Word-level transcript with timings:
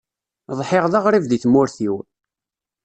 Ḍḥiɣ 0.59 0.85
d 0.91 0.93
aɣrib 0.99 1.25
di 1.27 1.37
tmurt-iw. 1.43 1.95